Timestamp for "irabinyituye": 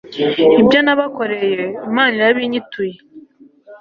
2.17-2.95